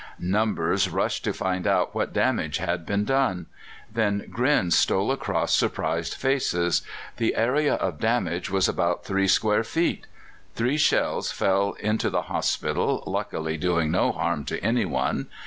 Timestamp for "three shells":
10.55-11.31